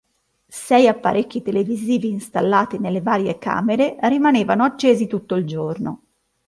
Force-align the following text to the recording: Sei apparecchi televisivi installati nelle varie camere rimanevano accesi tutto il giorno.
Sei 0.47 0.87
apparecchi 0.87 1.43
televisivi 1.43 2.09
installati 2.09 2.79
nelle 2.79 3.01
varie 3.03 3.37
camere 3.37 3.97
rimanevano 4.01 4.63
accesi 4.63 5.05
tutto 5.05 5.35
il 5.35 5.45
giorno. 5.45 6.01